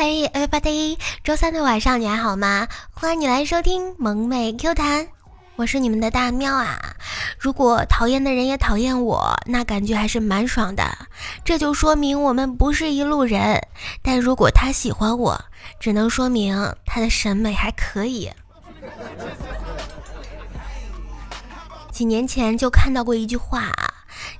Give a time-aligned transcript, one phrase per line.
[0.00, 2.66] Hey everybody，周三的晚上你还好吗？
[2.90, 5.08] 欢迎你来收听萌妹 Q 弹，
[5.56, 6.96] 我是你们的大喵啊。
[7.38, 10.84] 如果讨厌的人也讨厌我，那感觉还是蛮爽的。
[11.44, 13.60] 这就说明我们不是一路人。
[14.00, 15.38] 但如果他喜欢我，
[15.78, 18.30] 只能说明他的审美还可以。
[21.92, 23.70] 几年前就看到过一句话：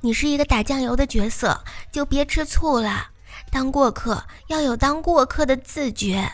[0.00, 3.09] 你是一个打酱油的角色，就别吃醋了。
[3.50, 6.30] 当过客要有当过客的自觉。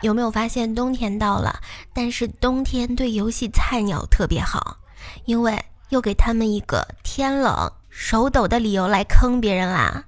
[0.00, 1.60] 有没有发现冬天到了，
[1.92, 4.76] 但是冬天对游戏菜鸟特别好，
[5.24, 10.04] 因为又给他们一个天冷手抖的理由来坑别人啦。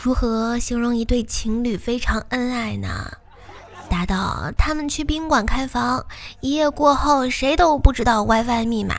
[0.00, 3.10] 如何形容一对情侣非常恩爱呢？
[3.90, 6.04] 答到他们去宾馆开房，
[6.40, 8.94] 一夜过后谁都不知道 WiFi 密码。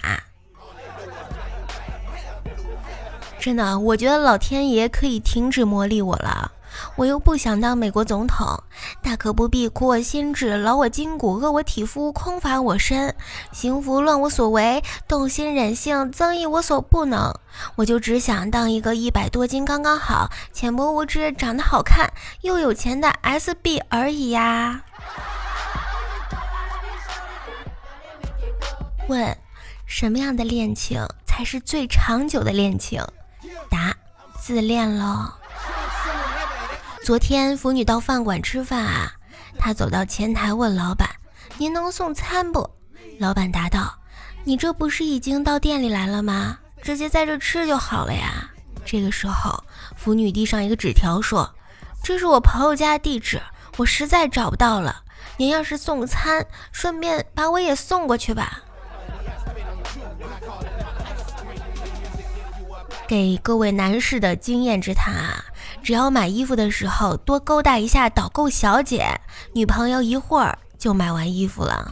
[3.40, 6.52] 真的，我觉得老天爷可以停止磨砺我了。
[6.96, 8.62] 我又不想当美国总统，
[9.02, 13.16] 大可不必苦我心智、劳我筋骨、饿我体肤、空乏我身、
[13.52, 17.34] 行拂乱我所为、动心忍性、增益我所不能。
[17.76, 24.84] 我就只想当一个一百多斤刚刚好、浅薄无知、长得好看又有钱的 SB 而已呀。
[29.08, 29.36] 问：
[29.86, 33.04] 什么样的恋情才是最长久的恋情？
[33.70, 33.96] 答：
[34.40, 35.32] 自恋喽。
[37.04, 39.12] 昨天腐女到饭馆吃饭啊，
[39.58, 41.10] 她走到前台问老板
[41.58, 42.70] ：“您能送餐不？”
[43.20, 44.00] 老板答道
[44.44, 46.60] ：“你这不是已经到店里来了吗？
[46.82, 48.50] 直接在这吃就好了呀。”
[48.86, 49.64] 这个时候，
[49.96, 51.54] 腐女递上一个纸条说
[52.04, 53.42] ：“这是我朋友家地址，
[53.78, 55.04] 我实在找不到了。
[55.38, 58.64] 您要是送餐，顺便把我也送过去吧。”
[63.10, 65.44] 给各位男士的经验之谈啊，
[65.82, 69.20] 只要买衣服的时候多勾搭一下导购小姐，
[69.52, 71.92] 女朋友一会儿就买完衣服了。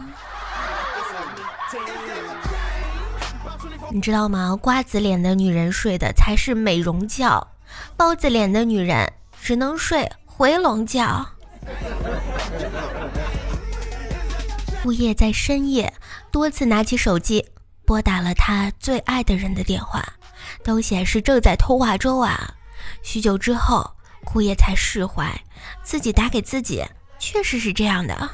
[3.89, 4.55] 你知道吗？
[4.61, 7.47] 瓜子脸的女人睡的才是美容觉，
[7.95, 9.11] 包子脸的女人
[9.41, 11.27] 只能睡回笼觉。
[14.85, 15.91] 物业在深夜
[16.31, 17.43] 多次拿起手机
[17.87, 20.05] 拨打了他最爱的人的电话。
[20.63, 22.55] 都显示正在通话中啊！
[23.01, 23.89] 许久之后，
[24.23, 25.31] 枯叶才释怀，
[25.83, 26.85] 自己打给自己，
[27.19, 28.29] 确实是这样的。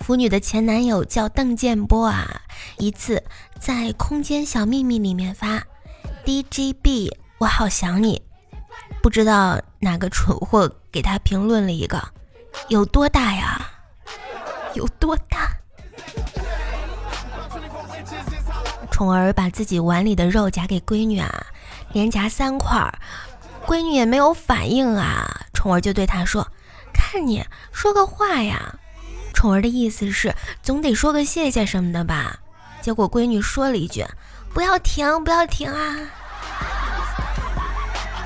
[0.00, 2.42] 腐女的前男友叫邓建波啊，
[2.78, 3.22] 一次
[3.60, 5.62] 在空间小秘密里面发
[6.24, 8.20] “DGB，我好想你”，
[9.00, 12.02] 不知道哪个蠢货给他评论了一个
[12.68, 13.70] “有多大呀？
[14.74, 15.41] 有多大？”
[18.92, 21.46] 宠儿把自己碗里的肉夹给闺女啊，
[21.92, 22.96] 连夹三块儿，
[23.66, 25.46] 闺女也没有反应啊。
[25.52, 26.46] 宠儿就对她说
[26.94, 28.78] ：“看你说个话呀。”
[29.34, 30.32] 宠儿的意思是
[30.62, 32.38] 总得说个谢谢什么的吧。
[32.80, 34.04] 结果闺女说了一句
[34.52, 35.96] ：“不要停，不要停啊！”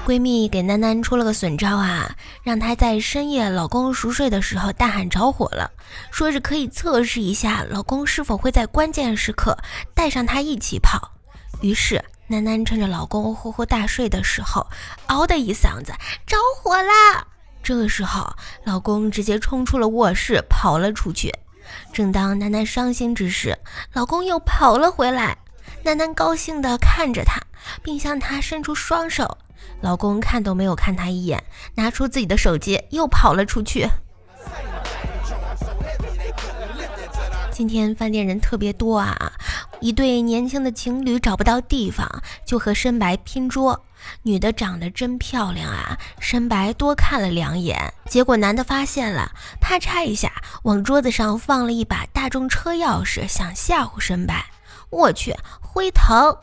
[0.06, 5.68] 闺蜜给楠楠出了个损招啊，让她在深夜老公熟睡的时候大喊着火了，
[6.12, 9.58] 说是可以测试一下老公是否会在关键时刻
[9.94, 11.10] 带上她一起跑。
[11.60, 14.64] 于是楠楠趁着老公呼呼大睡的时候，
[15.08, 15.92] 嗷的一嗓子
[16.24, 17.26] 着火啦！
[17.60, 21.34] 这个时候，老公直接冲出了卧室跑了出去。
[21.92, 23.58] 正当楠楠伤心之时，
[23.92, 25.36] 老公又跑了回来。
[25.82, 27.40] 楠楠高兴地看着他，
[27.82, 29.36] 并向他伸出双手。
[29.80, 31.42] 老公看都没有看他一眼，
[31.74, 33.88] 拿出自己的手机又跑了出去。
[37.50, 39.32] 今天饭店人特别多啊，
[39.80, 42.06] 一对年轻的情侣找不到地方，
[42.44, 43.82] 就和深白拼桌。
[44.22, 50.30] 女的长得真漂亮啊，深白多看了两眼，结果男的发现了，啪嚓一下
[50.64, 54.44] 往桌子上放了一把大众车钥匙，想吓唬深白。
[54.90, 56.36] 我去，辉腾！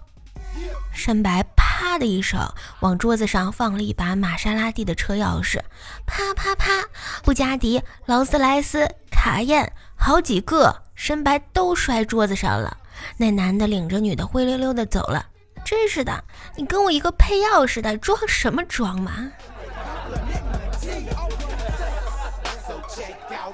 [0.91, 1.43] 深白
[1.75, 2.39] 啪的一声
[2.81, 5.59] 往桌子上放了一把玛莎拉蒂的车钥匙，
[6.05, 6.85] 啪啪啪，
[7.23, 12.77] 布加迪、劳斯莱斯、卡宴，好几个，深白都摔桌子上了。
[13.17, 15.25] 那男的领着女的灰溜溜的走了。
[15.65, 16.23] 真是的，
[16.55, 19.31] 你跟我一个配钥匙的，装什么装嘛？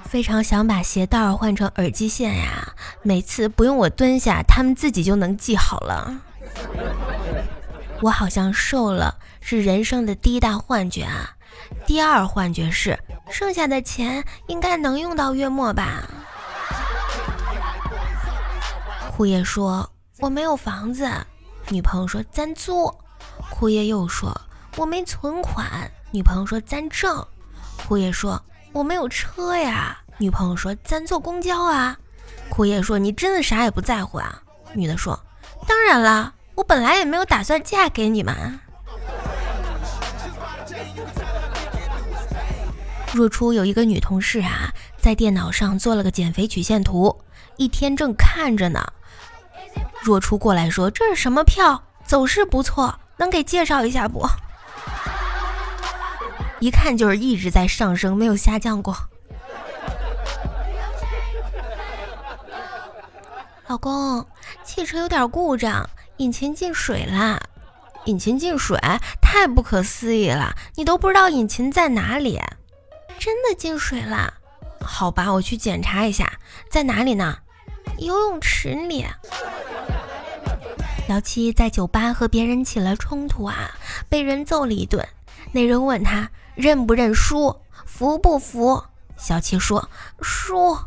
[0.04, 6.14] 非常想把鞋带换成耳机线呀，每次不用我蹲下，他们自己就能系好了。
[8.02, 11.36] 我好像瘦了，是人生的第一大幻觉啊。
[11.86, 12.98] 第二幻觉是，
[13.30, 16.04] 剩下的钱应该能用到月末吧。
[19.12, 21.10] 虎爷说我没有房子，
[21.68, 22.94] 女朋友说咱租，
[23.50, 24.40] 库爷又说
[24.78, 27.26] 我没存款，女朋友说咱挣。
[27.88, 28.42] 库爷说
[28.72, 31.98] 我没有车呀，女朋友说咱坐公交啊。
[32.50, 34.42] 库爷说你真的啥也不在乎啊？
[34.74, 35.20] 女的说
[35.68, 38.60] 当然了，我本来也没有打算嫁给你们。
[43.14, 47.18] 若初有一个女同事啊，在电脑上做了个减肥曲线图，
[47.56, 48.86] 一天正看着呢。
[50.02, 51.82] 若初过来说：“这是什么票？
[52.04, 54.28] 走势不错，能给介绍一下不？”
[56.60, 58.98] 一看就是一直在上升，没有下降过。
[63.68, 64.28] 老公，
[64.66, 67.42] 汽车有点故障，引擎进水啦！
[68.04, 68.78] 引擎进水，
[69.22, 70.54] 太不可思议了！
[70.76, 72.38] 你都不知道引擎在哪里？
[73.18, 74.34] 真的进水了？
[74.82, 76.30] 好吧，我去检查一下，
[76.70, 77.38] 在哪里呢？
[78.00, 79.06] 游泳池里。
[81.08, 83.72] 老七在酒吧和别人起了冲突啊，
[84.10, 85.08] 被人揍了一顿。
[85.54, 87.56] 那人问他认不认输，
[87.86, 88.84] 服不服？
[89.16, 89.90] 小七说
[90.22, 90.78] 输，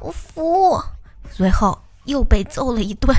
[0.00, 0.82] 我服。
[1.30, 3.16] 随后又被揍了一顿。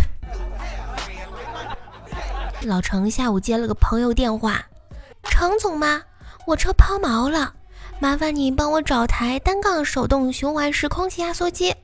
[2.64, 4.64] 老程下午接了个朋友电话，
[5.24, 6.04] 程总吗？
[6.46, 7.54] 我车抛锚了。
[8.00, 11.76] 麻烦你帮我找台单杠手动循环式空气压缩机，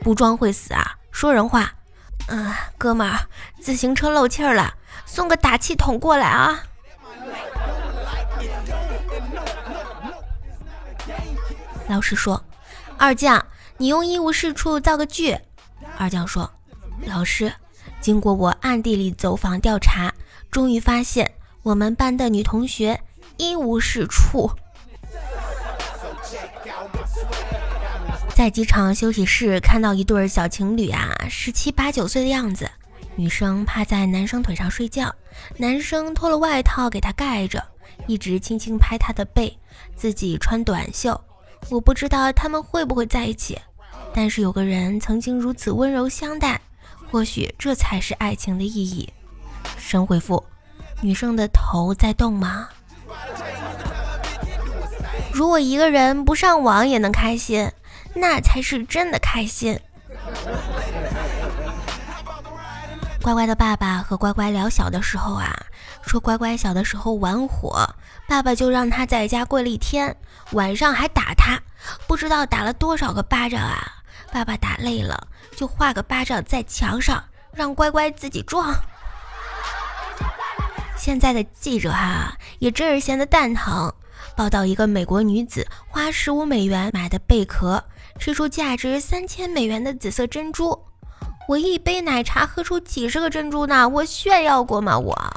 [0.00, 0.96] 不装会死啊！
[1.12, 1.72] 说人话，
[2.28, 3.20] 嗯，哥们儿，
[3.60, 4.74] 自行车漏气儿了，
[5.06, 6.62] 送个打气筒过来啊！
[11.88, 12.42] 老师说，
[12.96, 13.44] 二将，
[13.76, 15.36] 你用一无是处造个句。
[15.96, 16.50] 二将说，
[17.04, 17.52] 老师，
[18.00, 20.12] 经过我暗地里走访调查，
[20.50, 21.30] 终于发现
[21.62, 23.00] 我们班的女同学
[23.36, 24.50] 一无是处。
[28.34, 32.70] 在机场休息室看到一对小情侣啊，十七八九岁的样子，
[33.14, 35.14] 女生趴在男生腿上睡觉，
[35.58, 37.62] 男生脱了外套给她盖着，
[38.06, 39.58] 一直轻轻拍她的背，
[39.94, 41.20] 自己穿短袖。
[41.68, 43.58] 我不知道他们会不会在一起，
[44.14, 46.58] 但是有个人曾经如此温柔相待，
[47.10, 49.12] 或许这才是爱情的意义。
[49.76, 50.44] 神回复：
[51.00, 52.68] 女生的头在动吗？
[55.32, 57.70] 如果一个人不上网也能开心。
[58.12, 59.78] 那才是真的开心。
[63.22, 65.56] 乖乖的爸爸和乖乖聊小的时候啊，
[66.02, 67.88] 说乖乖小的时候玩火，
[68.26, 70.16] 爸爸就让他在家跪了一天，
[70.50, 71.60] 晚上还打他，
[72.08, 73.78] 不知道打了多少个巴掌啊。
[74.32, 77.22] 爸爸打累了，就画个巴掌在墙上，
[77.52, 78.74] 让乖乖自己撞。
[81.00, 83.90] 现在的记者哈，也真是闲得蛋疼。
[84.36, 87.82] 报道一个美国女子花十五美元买的贝壳。
[88.18, 90.78] 吃出价值三千美元的紫色珍珠，
[91.48, 93.88] 我一杯奶茶喝出几十个珍珠呢？
[93.88, 94.98] 我炫耀过吗？
[94.98, 95.32] 我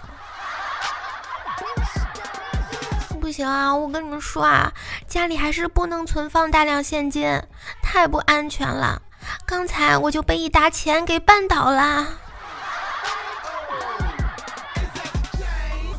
[3.21, 3.73] 不行啊！
[3.73, 4.73] 我跟你们说啊，
[5.07, 7.41] 家里还是不能存放大量现金，
[7.81, 9.01] 太不安全了。
[9.45, 12.05] 刚才我就被一沓钱给绊倒了。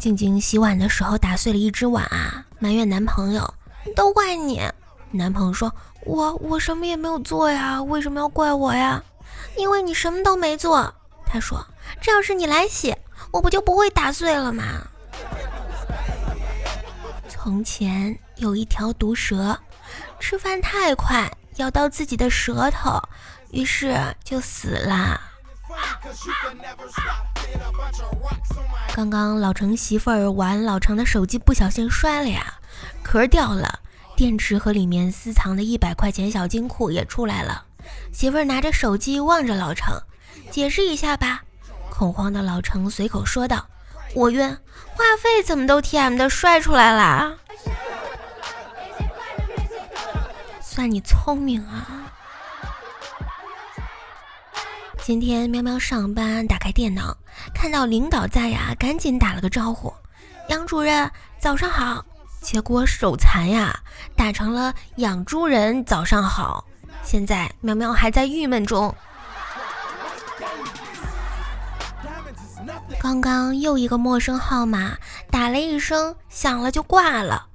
[0.05, 3.55] 静静洗碗的时候打碎了一只碗啊，埋怨男朋友，
[3.97, 4.61] 都怪你。
[5.11, 5.73] 男朋友说。
[6.07, 9.03] 我我什么也没有做呀，为什么要怪我呀？
[9.57, 10.95] 因为你什么都没做。
[11.25, 11.67] 他说
[11.99, 12.95] ：“这要是你来洗，
[13.31, 14.63] 我不就不会打碎了吗？”
[17.27, 19.59] 从前有一条毒蛇，
[20.21, 23.01] 吃饭太快，咬到自己的舌头，
[23.51, 25.19] 于是就死了。
[28.95, 32.55] 刚刚老程媳妇儿玩老程的手机，不小心摔了呀，
[33.03, 33.81] 壳掉了。
[34.17, 37.65] 电池和里面私藏的一百块钱小金库也出来了。
[38.13, 40.01] 媳妇儿拿着手机望着老程，
[40.51, 41.43] 解释一下吧。
[41.91, 43.67] 恐慌的老程随口说道
[44.15, 47.37] ：“我晕，话费怎么都 TM 的摔出来了？
[50.61, 52.03] 算你聪明啊！”
[55.07, 57.15] 今天喵喵上班，打开电脑，
[57.55, 59.93] 看到领导在呀，赶紧打了个招呼
[60.49, 62.03] ：“杨主任，早上好。”
[62.41, 63.79] 结果手残呀，
[64.17, 66.65] 打成了养猪人早上好。
[67.03, 68.95] 现在喵喵还在郁闷中。
[72.99, 74.97] 刚刚又一个陌生号码
[75.31, 77.47] 打了一声，响了就挂了，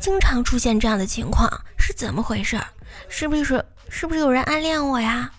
[0.00, 2.60] 经常出现这样的情况，是怎么回事？
[3.08, 5.32] 是不是是不是有人暗恋我呀？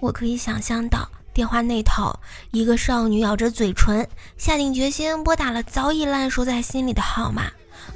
[0.00, 2.18] 我可以想象到电话那头，
[2.50, 7.44] 一个少女咬着嘴唇，下定决心拨打了早已烂熟在心里的号码。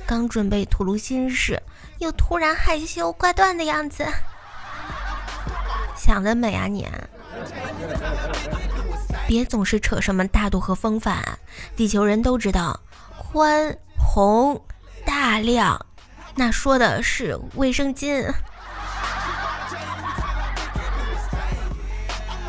[0.07, 1.61] 刚准备吐露心事，
[1.99, 4.07] 又突然害羞挂断的样子，
[5.97, 6.87] 想得美啊你！
[9.27, 11.23] 别总是扯什么大度和风范，
[11.75, 12.79] 地球人都知道，
[13.17, 14.61] 宽宏
[15.05, 15.87] 大量，
[16.35, 18.31] 那说的是卫生巾。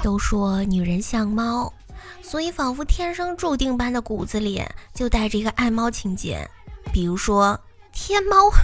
[0.06, 1.74] 都说女人像猫，
[2.22, 4.62] 所以仿佛天生注定般的骨子里
[4.94, 6.48] 就带着一个爱猫情节，
[6.94, 7.60] 比如说
[7.92, 8.48] 天猫。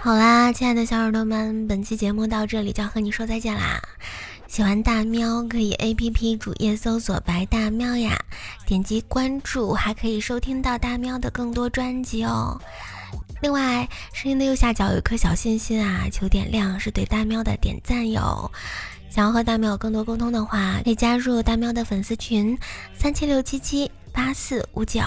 [0.00, 3.78] 好啦，亲爱的小耳朵们，本期节目到这里就要和你说再见啦。
[4.46, 8.18] 喜欢大喵可以 A P P 主页搜索“白大喵”呀，
[8.64, 12.58] 点击关注还可以收听到大喵的更多专辑哦。
[13.42, 18.50] 另外，声音的右下角有一颗小心心啊，求点亮，是对大喵的点赞哟。
[19.08, 22.56] 想要和大喵有更多沟通的话，可以加入大喵的粉丝群：
[22.94, 25.00] 三七六七七八四五九。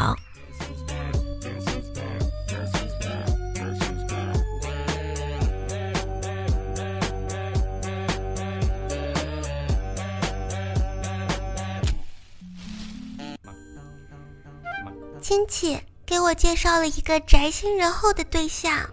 [15.22, 15.80] 亲戚
[16.14, 18.88] 给我介绍了一个宅心仁厚的对象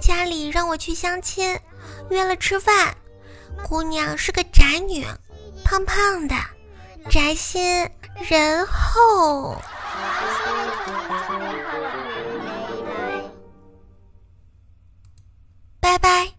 [0.00, 1.56] 家里让我去相亲
[2.10, 2.92] 约了吃饭。
[3.62, 5.06] 姑娘是个宅女
[5.64, 6.34] 胖胖的
[7.08, 7.88] 宅心
[8.28, 9.62] 仁厚。
[15.78, 16.35] 拜拜。